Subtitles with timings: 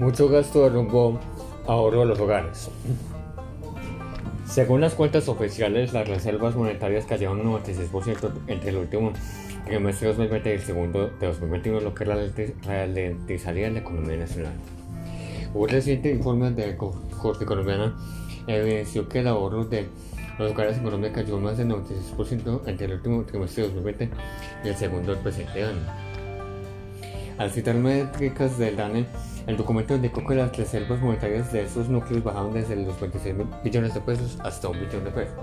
[0.00, 1.20] Mucho gasto rumbo
[1.66, 2.70] ahorro a los hogares.
[4.46, 9.12] Según las cuentas oficiales, las reservas monetarias cayeron un 96% entre el último
[9.66, 14.54] trimestre de 2020 y el segundo de 2021, lo que ralentizaría la economía nacional.
[15.52, 17.94] Un reciente informe de Corte Colombiana
[18.46, 19.86] evidenció que el ahorro de
[20.38, 24.10] los hogares en Colombia cayó más del 96% entre el último trimestre de 2020
[24.64, 25.82] y el segundo del presente año.
[27.36, 29.06] Al citar métricas del DANE,
[29.50, 33.48] el documento indicó que las reservas monetarias de estos núcleos bajaron desde los 26 mil
[33.64, 35.34] billones de pesos hasta un billón de pesos.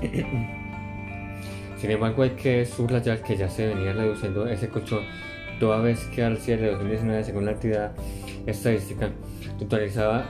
[1.78, 5.04] Sin embargo, hay que subrayar que ya se venía reduciendo ese colchón
[5.60, 7.92] toda vez que al cierre de 2019, según la actividad
[8.46, 9.10] estadística,
[9.58, 10.26] totalizaba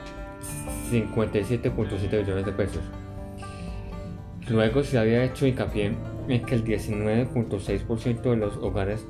[0.91, 2.83] 57.7 billones de pesos.
[4.49, 5.97] Luego se había hecho hincapié
[6.29, 9.07] en que el 19.6% de los hogares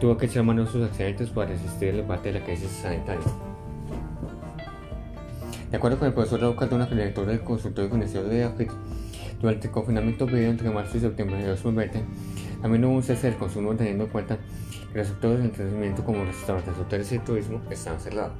[0.00, 3.24] tuvo que echar mano a sus excedentes para resistir el embate de la crisis sanitaria.
[5.70, 8.70] De acuerdo con el profesor Raúl Cardona, director del consultorio financiero de AFIT,
[9.40, 12.02] durante el confinamiento vivido entre marzo y septiembre de 2020,
[12.62, 14.38] también hubo un cese del consumo teniendo en cuenta
[14.92, 18.32] que los sectores de entretenimiento como restaurantes, hoteles y turismo están cerrados.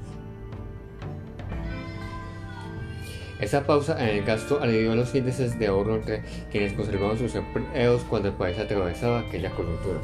[3.40, 8.02] Esa pausa en el gasto alivió los índices de ahorro entre quienes conservaban sus empleos
[8.08, 10.00] cuando el país atravesaba aquella coyuntura.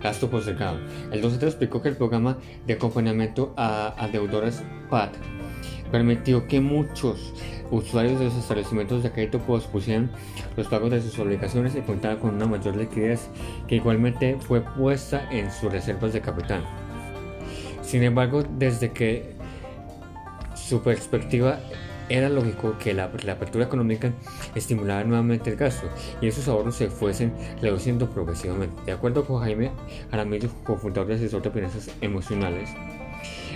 [0.00, 0.78] Gasto postergado.
[1.10, 5.14] El docente explicó que el programa de acompañamiento a, deudores PAT
[5.90, 7.32] permitió que muchos
[7.72, 10.10] usuarios de los establecimientos de crédito pospusieran
[10.56, 13.28] los pagos de sus obligaciones y contaban con una mayor liquidez
[13.66, 16.85] que igualmente fue puesta en sus reservas de capital.
[17.86, 19.36] Sin embargo, desde que
[20.56, 21.60] su perspectiva
[22.08, 24.12] era lógico que la, apertura económica
[24.56, 25.88] estimulara nuevamente el gasto
[26.20, 28.82] y esos ahorros se fuesen reduciendo progresivamente.
[28.84, 29.70] De acuerdo con Jaime
[30.10, 32.70] Aramillo, cofundador y asesor de finanzas emocionales,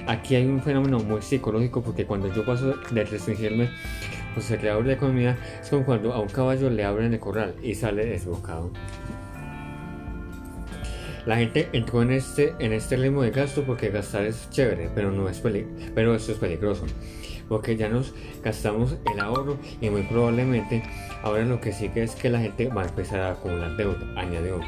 [0.06, 3.68] aquí hay un fenómeno muy psicológico porque cuando yo paso de restringirme,
[4.34, 7.56] pues se reabre la economía, es como cuando a un caballo le abren el corral
[7.64, 8.70] y sale desbocado.
[11.26, 15.10] La gente entró en este, en este ritmo de gasto porque gastar es chévere, pero,
[15.10, 15.42] no es
[15.94, 16.86] pero eso es peligroso.
[17.48, 20.82] Porque ya nos gastamos el ahorro y muy probablemente
[21.22, 24.60] ahora lo que sigue es que la gente va a empezar a acumular deuda, añadió.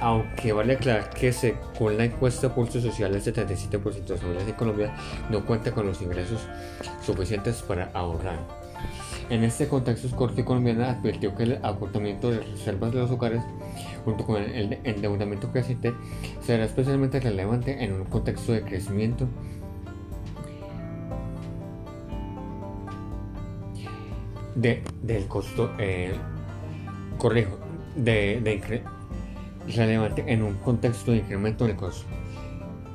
[0.00, 4.54] Aunque vale aclarar que según la encuesta Pulso Social, el 77% de las familias de
[4.54, 4.94] Colombia
[5.30, 6.46] no cuenta con los ingresos
[7.04, 8.38] suficientes para ahorrar.
[9.30, 13.42] En este contexto, Corte Colombiana advirtió que el agotamiento de reservas de los hogares,
[14.08, 15.92] junto con el endeudamiento creciente,
[16.40, 19.28] será especialmente relevante en un contexto de crecimiento.
[24.54, 26.14] De, del costo, eh,
[27.18, 27.58] corrijo,
[27.96, 28.82] de, de,
[29.76, 32.06] relevante en un contexto de incremento del costo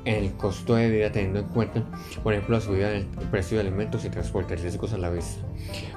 [0.04, 1.82] el costo de vida teniendo en cuenta,
[2.22, 5.42] por ejemplo, la subida del precio de alimentos y transporte, riesgos a la vista.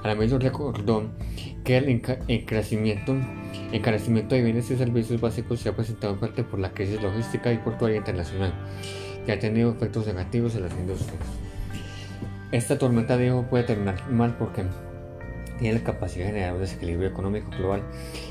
[0.03, 1.09] A vez recordó
[1.63, 3.15] que el encarecimiento,
[3.71, 7.51] encarecimiento de bienes y servicios básicos se ha presentado en parte por la crisis logística
[7.51, 8.53] y portuaria internacional,
[9.25, 11.19] que ha tenido efectos negativos en las industrias.
[12.51, 14.63] Esta tormenta de puede terminar mal porque
[15.59, 17.83] tiene la capacidad de generar un desequilibrio económico global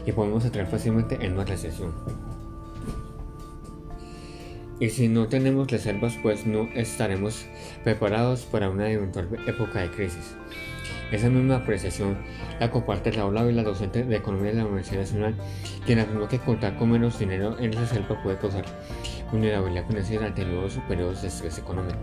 [0.06, 1.92] y podemos entrar fácilmente en una recesión.
[4.78, 7.46] Y si no tenemos reservas, pues no estaremos
[7.82, 10.36] preparados para una eventual época de crisis.
[11.10, 12.18] Esa misma apreciación
[12.58, 15.34] la comparte Raúl Ávila, docente de Economía de la Universidad Nacional,
[15.84, 18.64] quien afirmó que contar con menos dinero en reserva puede causar
[19.30, 21.98] vulnerabilidad financiera ante nuevos periodos de estrés económico.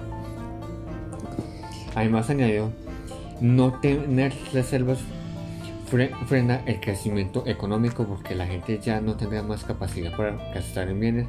[1.96, 2.72] Además añadió,
[3.42, 5.00] no tener reservas
[6.28, 11.00] frena el crecimiento económico porque la gente ya no tendrá más capacidad para gastar en
[11.00, 11.28] bienes,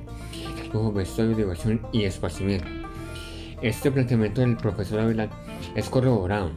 [0.74, 2.66] lujo, vestuario, diversión y esparcimiento.
[3.62, 5.30] Este planteamiento del profesor Ávila
[5.74, 6.50] es corroborado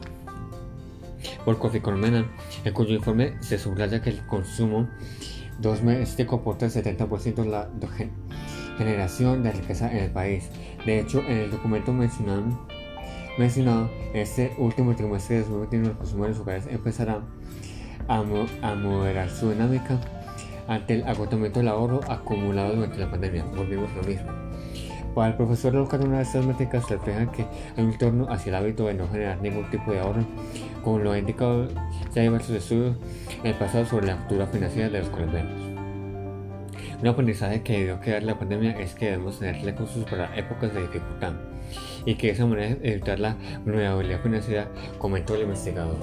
[1.44, 2.30] por Kofi Colmena,
[2.64, 4.88] en cuyo informe se subraya que el consumo
[5.58, 7.70] doméstico aporta el 70% de la
[8.76, 10.50] generación de riqueza en el país.
[10.84, 12.66] De hecho, en el documento mencionado,
[13.38, 17.22] mencionado este último trimestre de 2021, el consumo de los hogares empezará
[18.08, 20.00] a, moderar su dinámica
[20.68, 23.44] ante el agotamiento del ahorro acumulado durante la pandemia.
[23.56, 24.30] Volvimos lo mismo.
[25.14, 27.44] Para el profesor López, una de estas métricas reflejan que
[27.76, 30.22] hay un torno hacia el hábito de no generar ningún tipo de ahorro,
[30.84, 31.66] como lo ha indicado
[32.14, 32.96] ya diversos estudios
[33.40, 35.60] en el pasado sobre la futura financiera de los colombianos.
[37.00, 40.82] Un aprendizaje que debió quedar la pandemia es que debemos tener recursos para épocas de
[40.82, 41.32] dificultad
[42.04, 44.68] y que de esa manera evitar la vulnerabilidad financiera,
[44.98, 45.96] comentó el investigador.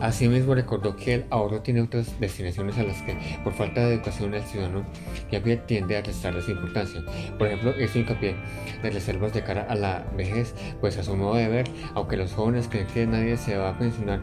[0.00, 4.34] Asimismo, recordó que el ahorro tiene otras destinaciones a las que, por falta de educación,
[4.34, 4.84] el ciudadano
[5.30, 7.02] ya tiende a restarles importancia.
[7.38, 8.34] Por ejemplo, hizo hincapié
[8.82, 12.32] de reservas de cara a la vejez, pues a su modo de ver, aunque los
[12.32, 14.20] jóvenes creen que nadie se va a pensionar,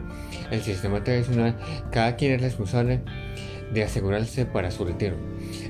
[0.50, 1.56] el sistema tradicional,
[1.90, 3.00] cada quien es responsable
[3.72, 5.16] de asegurarse para su retiro.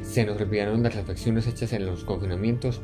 [0.03, 2.81] Se nos olvidaron las reflexiones hechas en los confinamientos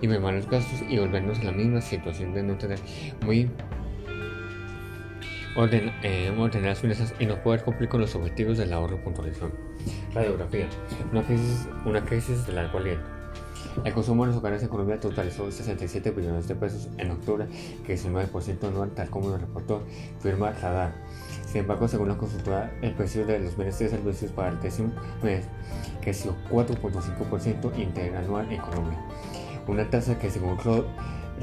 [0.00, 2.78] y mermar los gastos y volvernos a la misma situación de no tener
[3.24, 3.48] muy
[5.58, 9.52] orden, eh, ordenar las finanzas y no poder cumplir con los objetivos del ahorro puntualización.
[10.14, 10.68] Radiografía.
[11.10, 13.04] Una crisis, una crisis de largo aliento.
[13.84, 17.46] El consumo en los hogares en Colombia totalizó 67 billones de pesos en octubre,
[17.84, 19.82] que es un 9% anual, tal como lo reportó
[20.20, 20.92] firma Radar.
[21.44, 24.92] Sin embargo, según la consultora, el precio de los bienes y servicios para el décimo
[25.22, 25.44] mes
[26.00, 28.98] creció 4.5% interanual en Colombia.
[29.66, 30.56] Una tasa que, según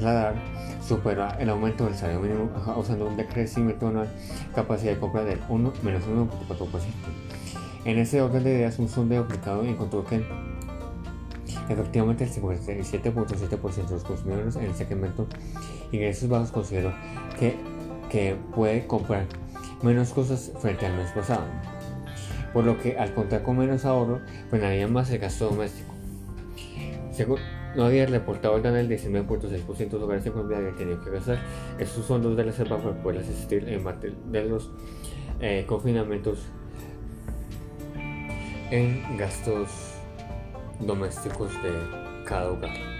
[0.00, 0.34] Radar,
[0.86, 4.08] supera el aumento del salario mínimo causando un decrecimiento anual
[4.54, 6.80] capacidad de compra del 1 menos 1.4%.
[7.84, 10.24] En ese orden de ideas, un sondeo aplicado encontró que
[11.68, 15.26] efectivamente el 57.7% de los consumidores en el segmento
[15.92, 16.92] ingresos bajos consideró
[17.38, 17.56] que,
[18.54, 19.26] puede comprar
[19.82, 21.44] menos cosas frente al mes pasado,
[22.54, 25.92] por lo que al contar con menos ahorro, frenaría más el gasto doméstico.
[27.12, 27.38] Según
[27.76, 31.38] no había reportado el del 19.6% de los hogares de Colombia había tenido que gastar
[31.78, 33.84] esos fondos de reserva para poder asistir en
[34.32, 34.70] de los
[35.40, 36.38] eh, confinamientos
[38.70, 39.68] en gastos
[40.80, 41.72] domésticos de
[42.24, 42.95] cada hogar.